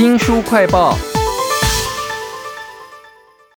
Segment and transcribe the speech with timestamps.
[0.00, 0.96] 新书快报，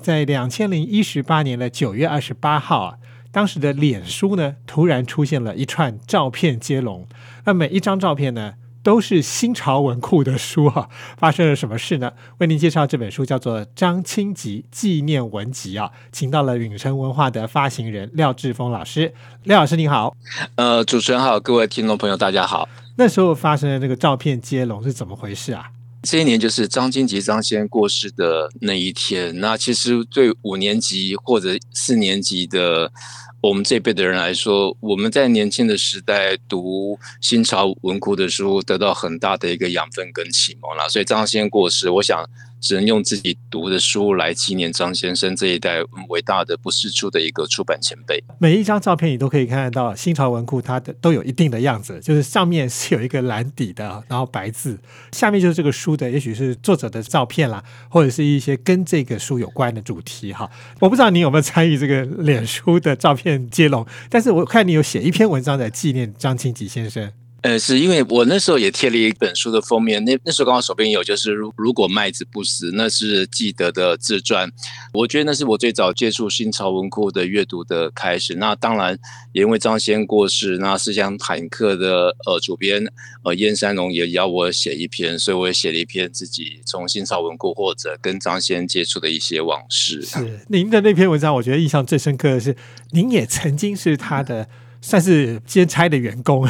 [0.00, 2.94] 在两千零一十八年的九月二十八号啊，
[3.30, 7.06] 当时的脸书呢，突然出现了一串照片接龙。
[7.44, 10.88] 那每一张照片呢，都是新潮文库的书啊。
[11.16, 12.12] 发生了什么事呢？
[12.38, 19.14] 为您介绍这本书叫做《张清吉纪念文集》啊，请到了允城文化的发行人廖志峰老师。
[19.44, 20.16] 廖老师您好，
[20.56, 22.68] 呃，主持人好，各位听众朋友大家好。
[22.96, 25.70] 那时候发生的那个照片接龙是怎么回事啊？
[26.04, 29.40] 这一年就是张金吉张先过世的那一天。
[29.40, 32.92] 那其实对五年级或者四年级的
[33.40, 40.88] 我们这辈的人来说，我们在年轻的时代读新潮文库的书，得到很大的一个养分跟启蒙了。
[40.88, 42.24] 所以张先过世，我想。
[42.64, 48.24] 只能用自己读的书来纪念张先生这一代伟大的不世出的一个出版前辈。
[48.38, 54.78] 每一张照片你都可以看得到，新潮文库它的都有一定的样子，就是上面是有一个蓝底的，然后白字，
[55.12, 60.50] 下面就是这个书的，也许是作者的照片啦，或者是一些跟这个书有关的主题哈。
[60.80, 67.12] 我不知道你有没有参与这个脸书的照片接龙，但是我看你有写一篇文章在纪念张清吉先生。
[67.44, 74.50] 呃，是因为我那时候也贴了一本书的封面，那那时候刚好手边有，就是如如果麦子不死，那是记得的自传。
[74.94, 78.34] 我觉得那是我最早接触新潮文库的阅读的开始。
[78.36, 78.98] 那当然
[79.32, 82.82] 也因为张先过世，那思想坦克的呃主编
[83.24, 90.00] 呃燕山龙也邀我写一篇，所以我也写了一篇自己从新潮文库或者跟张先接触的一些往事。
[90.00, 92.56] 是您的那篇文章，我觉得印象最深刻的是，
[92.92, 94.48] 您也曾经是他的
[94.80, 96.48] 算是兼差的员工。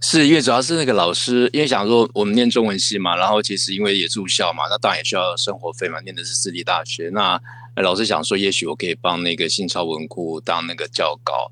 [0.00, 7.10] 是因为主要是那个老师，因为想说我们念中文系嘛，然后其实因为也住校嘛，那当然也需要生活费嘛，念的是私立大学。
[7.12, 7.40] 那
[7.76, 11.50] 老师想说，也许我可以帮那个新潮文库当那个教稿。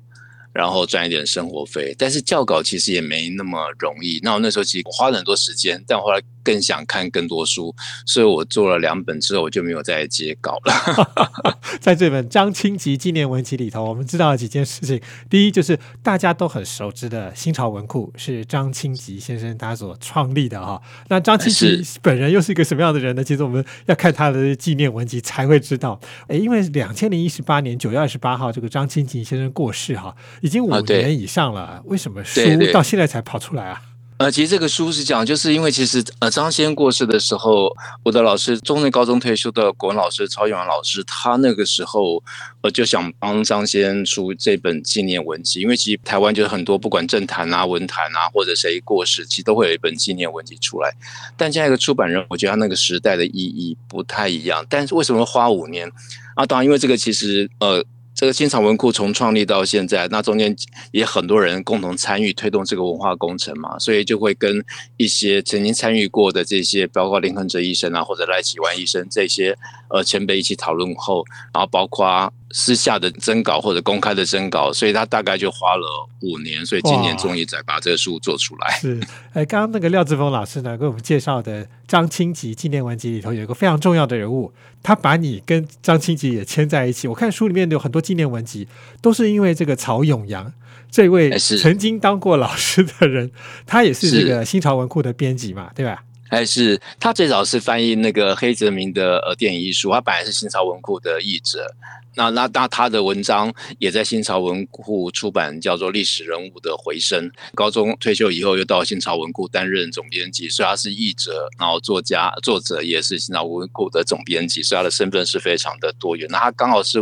[0.53, 4.19] 然后赚一点生活费，但是教稿其实也没那么容易。
[4.21, 7.73] 那我那时候其实花了很多时间，但后来更想看更多书，
[8.05, 11.57] 所以我做了两本之后，我就没有再接稿了。
[11.79, 15.01] 在这本张清吉纪念文集里头，我们知道了几件事情。
[15.29, 20.81] 第一，就是大家都很熟知的新潮文库是张清吉先生他所创立的哈。
[21.07, 23.23] 那张清吉本人又是一个什么样的人呢？
[23.23, 25.99] 其实我们要看他的纪念文集才会知道。
[26.27, 30.15] 诶，因为两千零一十八年九月二十八号，这个张清吉先生过世哈。
[30.41, 32.41] 已经五年以上了，为什么书
[32.71, 33.81] 到现在才跑出来啊？
[34.17, 37.69] 呃，其实这个书是讲，就是因为其实呃张先过世的时候，
[38.03, 42.23] 我的老师中正高中退休的国文老师曹永老师，他那个时候
[42.61, 50.93] 呃就想帮张先出这本纪念文集，因为其实台湾就是很多不管政坛啊、文坛啊，或者谁过世，其实都会有一本纪念文集出来。
[51.35, 54.65] 但这样一个出版人，我觉得他那个时代的意义不太一样。
[54.69, 55.91] 但是为什么花五年
[56.35, 56.45] 啊？
[56.45, 57.83] 当然，因为这个其实呃。
[58.13, 60.55] 这个新潮文库从创立到现在，那中间
[60.91, 64.63] 也很多人共同参与推动这个文化工程嘛，所以就会跟
[64.97, 69.57] 一些曾经参与过的这些，包括林恒哲医生啊，或者赖启万医生这些
[69.89, 72.31] 呃前辈一起讨论后，然后包括。
[72.55, 78.69] 私下的征稿或者公开的征稿，所以他大概就花了五年，所以今年终于才把这个书做出来。
[78.79, 79.01] 是，
[79.33, 84.53] 哎，刚刚那个廖志峰老师呢，给我们介绍的张清吉纪念文集里头有一个非常重要的人物，
[84.83, 87.07] 他把你跟张清吉也牵在一起。
[87.07, 88.67] 我看书里面有很多纪念文集，
[89.01, 90.53] 都是因为这个曹永阳
[90.91, 93.31] 这位曾经当过老师的人，
[93.65, 96.03] 他也是这个新潮文库的编辑嘛，对吧？
[96.33, 101.73] 还是他最早是翻译那个黑泽明的呃电影艺术，他本来是新潮文库的译者。
[102.15, 107.27] 那那那他的文章也在新潮文库出版，叫做《历史人物的回声》。
[107.55, 116.27] 高中退休以后，又到新潮文库担任总编辑，所以他是译者，然后作家、作者也是新潮文库的总编辑，所以他的身份是非常的多元。
[116.29, 116.99] 那他刚好是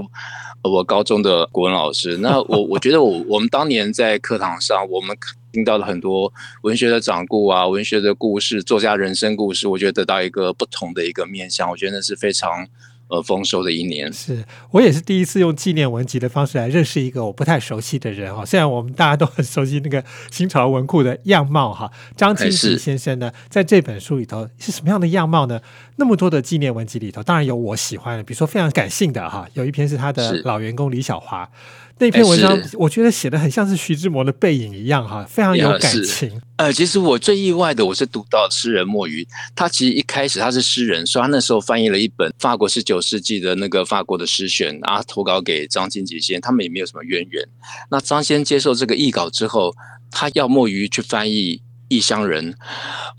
[0.64, 2.18] 我高中的国文老师。
[2.18, 5.16] 那我我觉得我我们当年在课堂上，我们
[5.52, 6.32] 听到了很多
[6.64, 12.68] 文学的掌故啊，文学的故事，作家人生故事，我觉得得到一个不同的一个面向，我觉得那是非常。
[13.12, 18.46] 呃，丰收的一年，是我也是第一次用纪念文集的方式来认识一个我不太熟悉的人哈。
[18.46, 20.02] 虽然我们大家都很熟悉那个
[20.32, 25.60] 新潮文库的样貌哈，张清吉先生呢，在这本书里头是什么样的样貌呢？
[25.98, 31.50] 那么多的纪念文集里头，当然有我喜欢的，比如说非常感性的哈，有一篇是他的老员工李小华。
[32.02, 36.42] 那篇文章，我觉得写的很像是徐志摩的背影一样哈，非常有感情。
[36.58, 47.48] 呃，其实我最意外的，我是读到诗人墨鱼，他其实一开始他是诗人，所以他那时候翻译了一本法国十九世纪的那个法国的诗选，然后投稿给张金吉先，他们也没有什么渊源。
[47.92, 49.76] 那张先接受这个译稿之后，
[50.10, 51.62] 他要墨鱼去翻译。
[51.92, 52.56] 异乡人，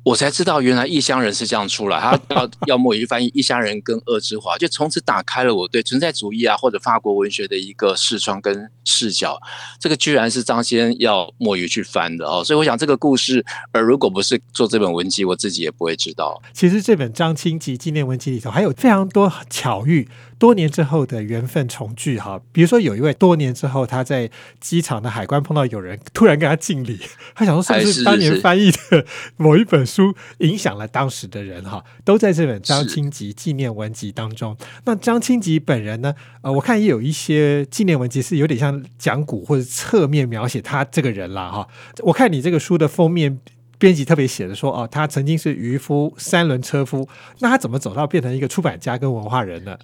[0.03, 2.01] 我才知道原来异乡人是这样出来。
[2.01, 9.39] 他 要要墨鱼翻译异乡人跟恶之华，就从此打开了我对存在主义啊或者法国文学的一个视窗跟视角。
[9.79, 16.41] 这个居然是张先要墨鱼去翻的哦，所以我想这个故事，而如果不是做这本文集，我自己也不会知道。
[16.55, 20.09] 其实这本张清吉纪念文集里头还有非常多巧遇。
[20.43, 24.29] 多年之后的缘分重聚，哈，比如说有一位多年之后他在
[24.59, 26.99] 机场的海关碰到有人突然跟他敬礼，
[27.33, 29.07] 他想说是不是当年翻译的
[29.37, 34.57] 某一本书影响了当时的人，哈，都在这本张清吉纪念文集当中。
[34.85, 36.13] 那张清吉本人呢？
[36.41, 41.69] 呃，我看也有一些纪念文集是有点像讲古或者侧面描写他这个人啦，哈。
[41.99, 43.39] 我看你这个书的封面
[43.79, 47.09] 编辑特别写的说，哦，他曾经是渔夫、三轮车夫，
[47.39, 49.79] 那他怎么走到变成一个出版家跟文化人呢？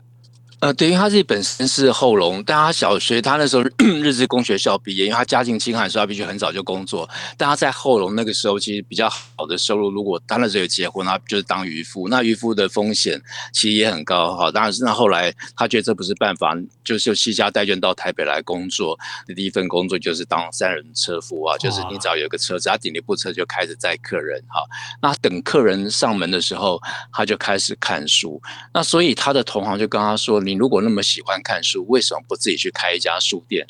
[0.61, 7.09] 呃，对，因为他自己本身是后龙，但他小学他那时候 日资工学校毕业，因为他家境清寒，所以他必须很早就工作。
[7.37, 12.09] 但他在后龙那个时候其实比较好的收入，如果他那时候有结婚，他就是当渔夫。
[12.09, 13.23] 那渔夫的风险
[13.53, 14.51] 其实也很高，哈。
[14.51, 18.99] 当然是那后来他觉得这不是办法，就就西家带眷到台北来工作。
[19.37, 24.65] 第一份工作就是当三人车夫啊，就是你只要有个车子，他顶了一部车就开始载客人，哈。
[25.01, 26.83] 那等客人上门的时候，
[27.13, 28.43] 他就开始看书。
[28.75, 30.43] 那所以他的同行就跟他说。
[30.49, 33.67] 你如果那么喜欢看书，为什么不自己去开一家书店？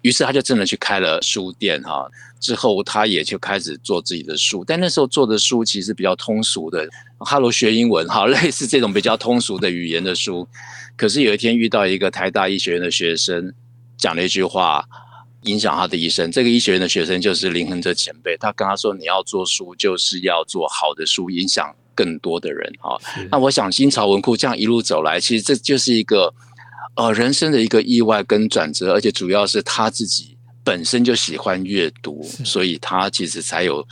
[0.00, 2.10] 于是他就真的去开了书店哈。
[2.40, 6.88] 之后他也就开始做自己的书，但那时候做的书其实比较通俗的，
[7.18, 10.48] 哈喽学英文哈，类似这种比较通俗的语言的书。
[10.96, 13.54] 可是有一天遇到一个台大医学院的学生，
[13.96, 14.84] 讲了一句话，
[15.42, 16.32] 影响他的一生。
[16.32, 22.98] 这个医学院的学生就是林恒哲前辈，他跟他说：“你要做书，就是要做好的书，影响。”更多的人哈，
[23.30, 26.32] 那我想新潮文库这样一路走来，其实这就是一个
[26.94, 33.86] 呃人生的一个意外跟转折，而且主要是他自己本身就喜欢阅读，所以他其实才有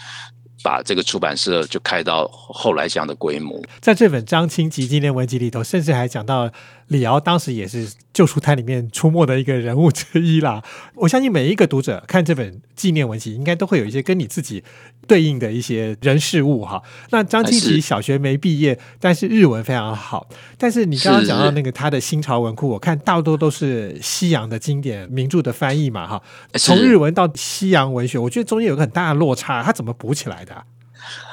[0.62, 3.60] 把这个出版社就开到后来这样的规模。
[3.80, 6.50] 在这本张清吉纪念文集里头，甚至还讲到。
[6.90, 10.60] 李敖当时也是旧书摊里面出没的一个人物之一啦。
[10.96, 14.64] 我相信每一个读者看这本纪念文集，应该都会有一些跟你自己
[15.06, 16.82] 对应的一些人事物哈。
[17.10, 20.28] 那张清奇小学没毕业，但是日文非常好。
[20.58, 26.20] 但是你刚刚讲到那个他的新潮文库，我看大多都是西洋的经典名著的翻译嘛哈。
[26.54, 30.64] 从日文到西洋文学，我觉得中间有个很大的落差，他怎么补起来的？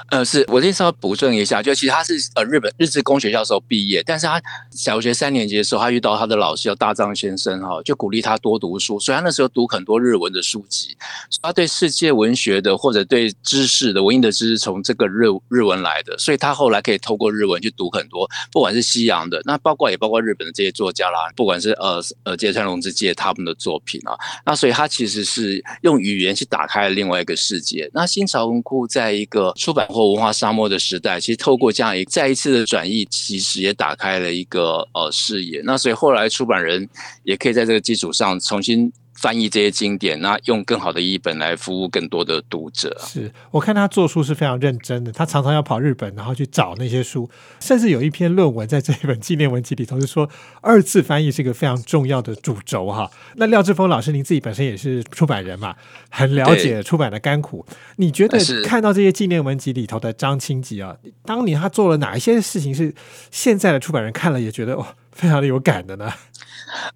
[0.10, 10.96] 呃，是我这稍微补正一下，就其实他是呃日本日治工学校时候毕业，但是他小学三年级的时候，他遇到他的老师叫大藏先生哈，就鼓励他多读书，所以他那时候读很多日文的书籍，
[11.42, 24.16] 他对世界文学的或者对知识的文艺的知识从这个日日文来的，所以他后来可以透过日文去读很多，不管是西洋的，那包括也包括日本的这些作家啦，不管是呃呃芥川龙之介他们的作品啊，
[24.46, 27.90] 那所以他其实是用语言去打开了另外一个世界。
[27.94, 29.86] 那新潮文库在一个出版。
[29.98, 35.62] 或文化沙漠的时代，其实透过这样一再一次的转移，其实也打开了一个呃视野。
[35.66, 36.88] 那所以后来出版人
[37.24, 38.94] 也可以在这个基础上重新。
[39.18, 42.96] 翻译这些经典，那用更好的译本来服务更多的读者。
[43.02, 47.30] 是我看他做书是非常认真的，他常常要跑日本，然后去找那些书，
[47.60, 50.30] 甚至有一篇论文在这一本纪念文集里头，是说
[50.62, 53.10] 二次翻译是一个非常重要的主轴哈。
[53.38, 55.76] 那廖志峰老师，您自己本身也是出版人嘛，
[56.12, 57.66] 很了解出版的甘苦。
[57.96, 62.94] 你觉得看到这些纪念文集里头的张清吉啊，当年他做了哪一些事情是
[63.32, 64.86] 现在的出版人看了也觉得哦？
[65.12, 66.14] 非常的有感的呢，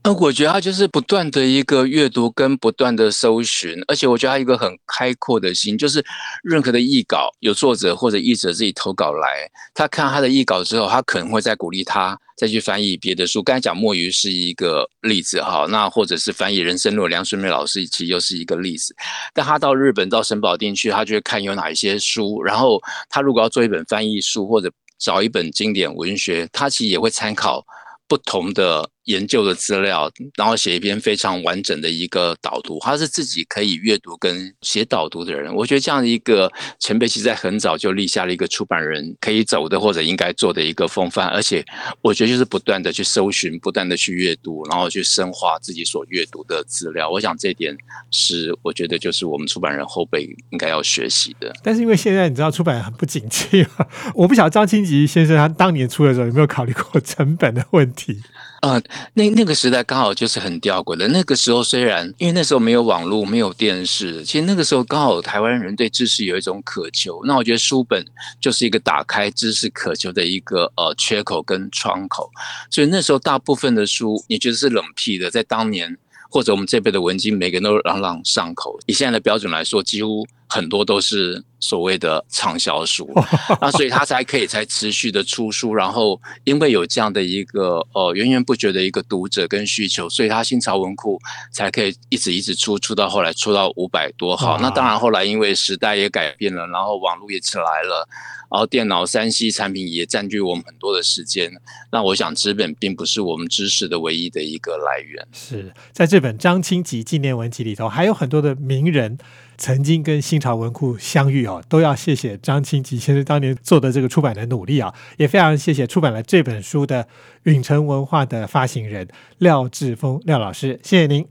[0.04, 6.04] 呃，我觉得他就是不断的一个阅读跟不断的搜寻，而且我觉得他一个很开阔的心，就是
[6.44, 13.42] 任何的译稿有作者或者译者自己投稿来，他看他的译稿之后，他可能会再鼓励他再去翻译别的书。
[13.42, 18.96] 刚才讲墨鱼是一个例子哈，那或者是翻译人生路梁顺美老师其实又是一个例子。
[19.34, 27.66] 但他到日本到神保町去，他就会看有哪一些书，然后他如果要做一本翻译书或者找一本经典文学，他其实也会参考。
[28.08, 28.90] 不同的。
[29.06, 32.80] 研究的资料，然后写一篇非常完整的一个导读。
[32.82, 35.54] 他是自己可以阅读跟写导读的人。
[35.54, 41.28] 我觉得这样的一个前辈，其实在很早就立下了一个出版人可以走的或者应该做的一个风范。
[41.28, 41.66] 而且，
[42.02, 47.10] 我觉得就是不断的去搜寻，不断的去阅读，然后去深化自己所阅读的资料。
[47.10, 47.76] 我想这点
[48.12, 51.52] 是我觉得就是我们出版人后辈应该要学习的。
[51.64, 53.66] 但是因为现在你知道出版很不景气，
[54.14, 58.22] 我不晓得张清吉先生他当年出的时候有没有考虑过成本的问题。
[58.62, 58.80] 呃，
[59.16, 61.08] 那那个时代刚好就是很吊诡的。
[61.08, 67.22] 那个时候虽然因为那时候没有网络，没有电视，其实那个时候刚好台湾人对知识有一种渴求。
[67.26, 68.06] 那我觉得书本
[68.40, 72.30] 就是一个打开知识渴求的一个呃缺口跟窗口。
[72.70, 75.98] 所以那时候大部分的书，你觉得是冷僻的，在当年
[76.30, 78.80] 或者我们这辈的文经，每个人都朗朗上口。
[78.86, 80.26] 以现在的标准来说，几乎。
[80.54, 83.10] 很多都是所谓的畅销书，
[83.62, 91.18] 那所以他才可以才持续的出书，然后因为有这样的一个呃源源不绝的一个读者跟需求，所以他新潮文库
[91.54, 94.60] 才可以一直一直出，出到后来出到五百多号。
[94.60, 98.06] 那当然后来因为时代也改变了，然后网络也起来了，
[98.52, 101.50] 然后电脑三 C 产品也占据我们很多的时间。
[101.94, 105.26] 那我想纸本并不是我们知识的唯一的一个来源。
[105.32, 109.18] 是在这本张清吉纪念文集里头，还有很多的名人。
[109.62, 117.08] 曾经跟新潮文库相遇哦，都要谢谢张清吉先生当年做的这个出版的努力啊，也非常谢谢出版了这本书的
[117.44, 121.28] 允城文化的发行人廖志峰廖老师，谢谢您，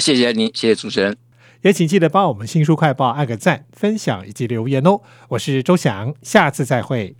[0.00, 1.18] 谢谢您，谢谢主持人，
[1.60, 5.02] 也请记得帮我们新书快报按个赞、分享以及留言哦。
[5.28, 7.14] 我是周翔，下次再会。